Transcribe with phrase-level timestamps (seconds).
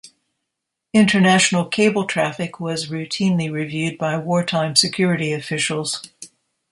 [0.95, 6.01] International cable traffic was routinely reviewed by war-time security officials.